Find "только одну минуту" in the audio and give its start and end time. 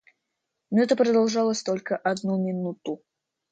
1.61-3.03